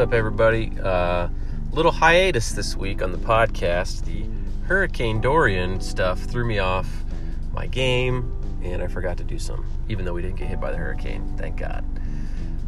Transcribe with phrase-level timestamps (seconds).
[0.00, 0.72] up, everybody?
[0.82, 1.28] Uh,
[1.72, 4.02] little hiatus this week on the podcast.
[4.06, 4.24] The
[4.66, 6.88] Hurricane Dorian stuff threw me off
[7.52, 8.34] my game,
[8.64, 11.34] and I forgot to do some, even though we didn't get hit by the hurricane.
[11.36, 11.84] Thank God.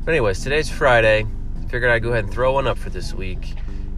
[0.05, 1.25] But, anyways, today's Friday.
[1.71, 3.55] Figured I'd go ahead and throw one up for this week.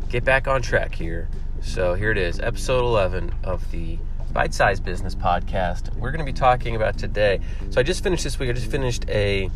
[0.09, 1.29] Get back on track here.
[1.61, 3.99] So, here it is, episode 11 of the
[4.33, 5.93] Bite Size Business Podcast.
[5.97, 7.41] We're going to be talking about today.
[7.71, 9.51] So, I just finished this week, I just finished a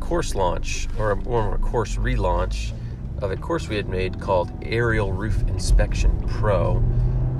[0.00, 2.72] course launch, or more of a course relaunch
[3.24, 6.74] of a course we had made called Aerial Roof Inspection Pro,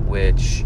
[0.07, 0.65] which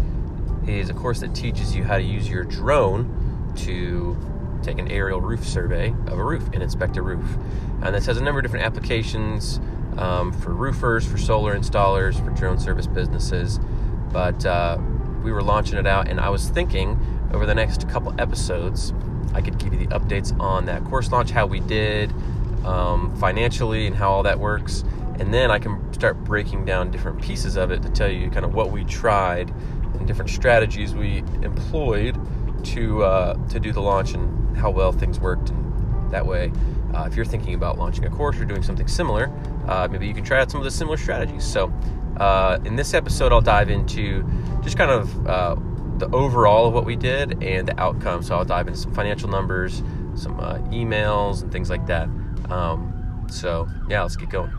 [0.66, 4.16] is a course that teaches you how to use your drone to
[4.62, 7.36] take an aerial roof survey of a roof and inspect a roof.
[7.82, 9.58] And this has a number of different applications
[9.96, 13.58] um, for roofers, for solar installers, for drone service businesses.
[14.12, 14.78] But uh,
[15.22, 16.98] we were launching it out, and I was thinking
[17.32, 18.92] over the next couple episodes,
[19.34, 22.12] I could give you the updates on that course launch, how we did
[22.64, 24.84] um, financially, and how all that works.
[25.18, 28.44] And then I can start breaking down different pieces of it to tell you kind
[28.44, 29.50] of what we tried
[29.98, 32.18] and different strategies we employed
[32.64, 35.50] to uh, to do the launch and how well things worked.
[35.50, 36.52] And that way,
[36.94, 39.30] uh, if you're thinking about launching a course or doing something similar,
[39.68, 41.44] uh, maybe you can try out some of the similar strategies.
[41.44, 41.72] So,
[42.16, 44.28] uh, in this episode, I'll dive into
[44.62, 45.56] just kind of uh,
[46.00, 48.22] the overall of what we did and the outcome.
[48.22, 49.82] So, I'll dive into some financial numbers,
[50.14, 52.08] some uh, emails, and things like that.
[52.50, 54.50] Um, so, yeah, let's get going.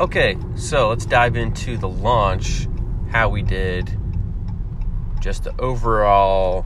[0.00, 2.66] Okay, so let's dive into the launch,
[3.10, 3.98] how we did,
[5.20, 6.64] just the overall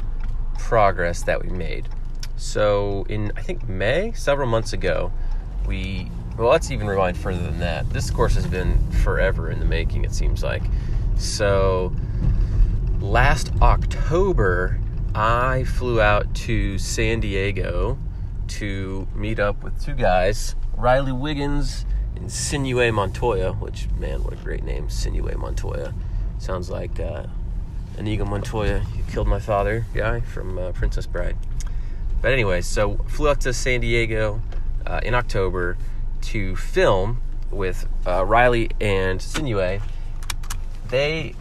[0.57, 1.89] progress that we made.
[2.37, 5.11] So, in I think May, several months ago,
[5.67, 7.89] we well, let's even rewind further than that.
[7.91, 10.63] This course has been forever in the making, it seems like.
[11.17, 11.93] So,
[13.01, 14.81] last October,
[15.15, 17.99] I flew out to San Diego
[18.49, 21.87] to meet up with two guys, Riley Wiggins
[22.17, 25.95] and Sinue Montoya, which, man, what a great name, Sinue Montoya.
[26.39, 27.27] Sounds like uh,
[27.97, 31.37] Inigo Montoya, you killed my father guy from uh, Princess Bride.
[32.21, 34.43] But anyway, so flew out to San Diego
[34.85, 35.77] uh, in October
[36.27, 37.21] to film
[37.51, 39.81] with uh, Riley and Sinue.
[40.89, 41.35] They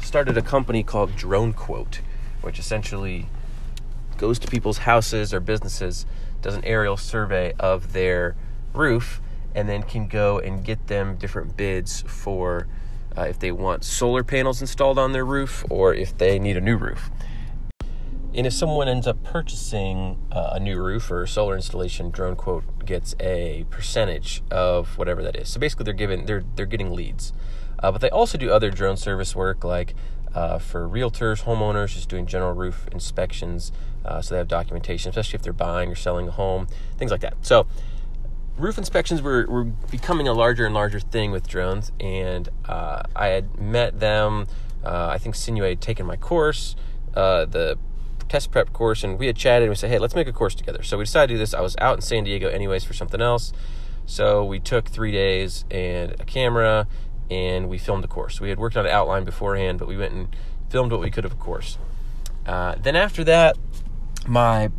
[0.00, 2.00] started a company called Drone Quote,
[2.42, 3.26] which essentially
[4.16, 6.06] goes to people's houses or businesses,
[6.42, 8.36] does an aerial survey of their
[8.72, 9.20] roof,
[9.54, 12.66] and then can go and get them different bids for
[13.16, 16.60] uh, if they want solar panels installed on their roof or if they need a
[16.60, 17.10] new roof.
[18.34, 22.64] And if someone ends up purchasing uh, a new roof or solar installation, Drone Quote
[22.86, 25.48] gets a percentage of whatever that is.
[25.48, 27.32] So basically, they're given they're they're getting leads,
[27.78, 29.94] uh, but they also do other drone service work like
[30.34, 33.72] uh, for realtors, homeowners, just doing general roof inspections.
[34.04, 36.66] Uh, so they have documentation, especially if they're buying or selling a home,
[36.98, 37.34] things like that.
[37.42, 37.66] So
[38.58, 43.28] roof inspections were, were becoming a larger and larger thing with drones, and uh, I
[43.28, 44.46] had met them.
[44.84, 46.76] Uh, I think Sinue had taken my course,
[47.14, 47.78] uh, the
[48.28, 50.54] test prep course, and we had chatted and we said, hey, let's make a course
[50.54, 50.82] together.
[50.82, 51.54] So we decided to do this.
[51.54, 53.52] I was out in San Diego anyways for something else.
[54.06, 56.86] So we took three days and a camera
[57.30, 58.40] and we filmed a course.
[58.40, 60.28] We had worked on an outline beforehand, but we went and
[60.68, 61.78] filmed what we could of a course.
[62.46, 63.56] Uh, then after that,
[64.26, 64.70] my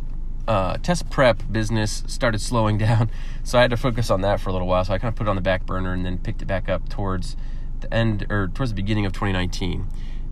[0.46, 3.10] uh, test prep business started slowing down,
[3.42, 4.84] so I had to focus on that for a little while.
[4.84, 6.68] So I kind of put it on the back burner and then picked it back
[6.68, 7.36] up towards
[7.80, 9.88] the end or towards the beginning of 2019.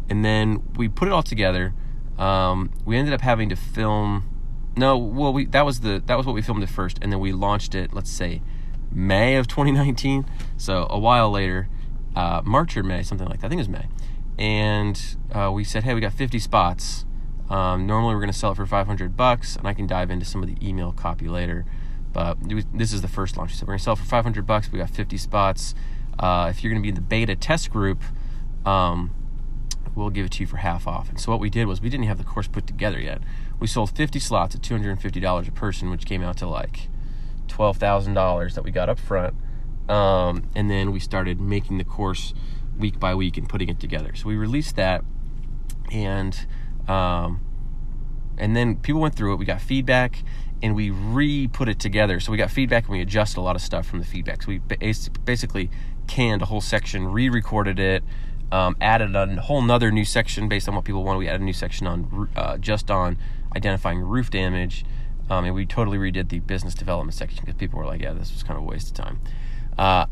[0.09, 1.75] And then we put it all together.
[2.19, 4.31] Um, we ended up having to film.
[4.77, 7.21] No, well, we that was the that was what we filmed at first, and then
[7.21, 7.93] we launched it.
[7.93, 8.43] Let's say
[8.91, 10.27] May of 2019.
[10.57, 11.69] So a while later,
[12.17, 13.47] uh, March or May, something like that.
[13.47, 13.89] I think it was May.
[14.37, 15.01] And
[15.33, 17.05] uh, we said, hey, we got 50 spots
[17.51, 20.25] um, normally, we're going to sell it for 500 bucks, and I can dive into
[20.25, 21.65] some of the email copy later.
[22.13, 22.39] But
[22.73, 23.57] this is the first launch.
[23.57, 24.71] So we're going to sell for 500 bucks.
[24.71, 25.75] We got 50 spots.
[26.19, 28.01] Uh, if you're going to be in the beta test group,
[28.65, 29.15] um,
[29.95, 31.09] we'll give it to you for half off.
[31.09, 33.21] And so what we did was we didn't have the course put together yet.
[33.61, 36.89] We sold 50 slots at $250 a person, which came out to like
[37.49, 39.35] $12,000 that we got up front.
[39.89, 42.35] Um, and then we started making the course
[42.79, 44.15] week by week and putting it together.
[44.15, 45.05] So we released that,
[45.93, 46.47] and
[46.89, 47.41] um,
[48.39, 49.37] and then people went through it.
[49.37, 50.23] We got feedback
[50.63, 52.21] and we re put it together.
[52.21, 54.43] So we got feedback and we adjusted a lot of stuff from the feedback.
[54.43, 55.71] So we basically
[56.07, 58.03] canned a whole section, re recorded it,
[58.53, 61.19] um, added a whole nother new section based on what people wanted.
[61.19, 63.17] We added a new section on uh, just on
[63.57, 64.85] identifying roof damage.
[65.31, 68.33] Um, and we totally redid the business development section because people were like, yeah, this
[68.33, 69.19] was kind of a waste of time.
[69.79, 70.07] Uh,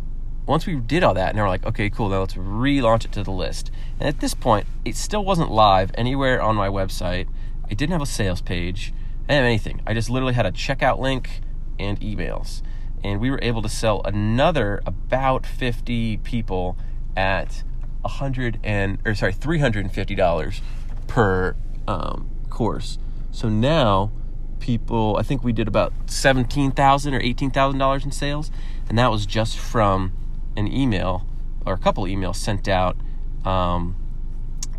[0.46, 3.23] once we did all that, and we're like, okay, cool, now let's relaunch it to
[3.23, 3.70] the list.
[4.00, 7.29] And at this point, it still wasn't live anywhere on my website.
[7.70, 8.93] I didn't have a sales page.
[9.25, 9.82] I didn't have anything.
[9.87, 11.43] I just literally had a checkout link
[11.79, 12.62] and emails.
[13.05, 16.76] And we were able to sell another about 50 people
[17.17, 17.62] at
[18.03, 20.61] 100 and or sorry, $350
[21.07, 21.57] per
[21.89, 22.99] um, course.
[23.31, 24.13] So now
[24.61, 28.51] people, I think we did about 17,000 or $18,000 in sales,
[28.89, 30.13] and that was just from
[30.57, 31.27] an email
[31.67, 32.97] or a couple emails sent out
[33.45, 33.97] um,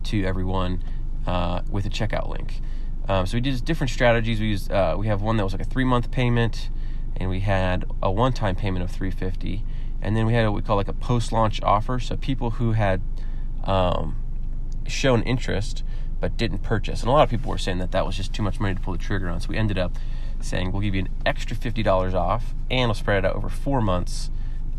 [0.04, 0.84] to everyone
[1.28, 2.62] uh, with a checkout link.
[3.08, 4.40] Um, so we did different strategies.
[4.40, 6.70] We used uh, we have one that was like a three month payment,
[7.18, 9.64] and we had a one time payment of 350,
[10.04, 12.00] and then we had what we call like a post launch offer.
[12.00, 13.02] So people who had
[13.64, 14.16] um,
[14.88, 15.84] shown interest
[16.20, 18.44] but didn't purchase, and a lot of people were saying that that was just too
[18.44, 19.42] much money to pull the trigger on.
[19.42, 19.96] So we ended up
[20.40, 23.50] saying we'll give you an extra fifty dollars off, and we'll spread it out over
[23.50, 24.30] four months.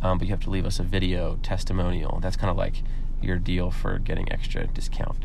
[0.02, 2.20] Um, but you have to leave us a video testimonial.
[2.20, 2.82] That's kind of like
[3.22, 5.24] your deal for getting extra discount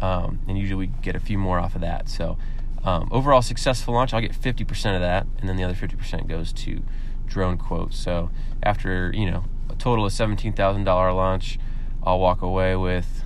[0.00, 2.08] um, and usually we get a few more off of that.
[2.08, 2.38] So
[2.84, 6.52] um, overall successful launch, I'll get 50% of that, and then the other 50% goes
[6.52, 6.82] to
[7.28, 7.94] drone quote.
[7.94, 8.30] So
[8.62, 11.58] after you know a total of $17,000 launch,
[12.02, 13.24] I'll walk away with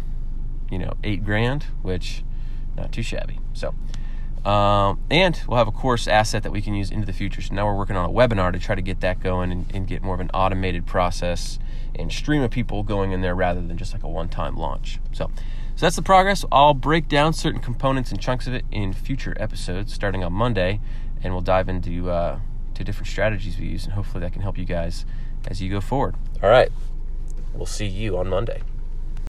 [0.70, 2.24] you know eight grand, which
[2.76, 3.38] not too shabby.
[3.52, 3.74] So.
[4.44, 7.40] Um, and we'll have a course asset that we can use into the future.
[7.40, 9.86] So now we're working on a webinar to try to get that going and, and
[9.86, 11.60] get more of an automated process
[11.94, 14.98] and stream of people going in there rather than just like a one-time launch.
[15.12, 15.30] So
[15.74, 16.44] so that's the progress.
[16.52, 20.80] I'll break down certain components and chunks of it in future episodes starting on Monday,
[21.22, 22.40] and we'll dive into uh,
[22.82, 25.04] to different strategies we use, and hopefully that can help you guys
[25.48, 26.14] as you go forward.
[26.42, 26.70] All right,
[27.54, 28.62] we'll see you on Monday.